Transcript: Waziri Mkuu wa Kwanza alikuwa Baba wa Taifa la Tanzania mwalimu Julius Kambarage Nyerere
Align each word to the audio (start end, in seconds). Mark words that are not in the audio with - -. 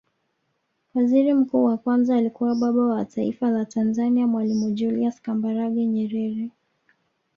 Waziri 0.93 1.33
Mkuu 1.33 1.63
wa 1.65 1.77
Kwanza 1.77 2.15
alikuwa 2.15 2.55
Baba 2.55 2.81
wa 2.85 3.05
Taifa 3.05 3.49
la 3.49 3.65
Tanzania 3.65 4.27
mwalimu 4.27 4.71
Julius 4.71 5.21
Kambarage 5.21 5.85
Nyerere 5.85 6.49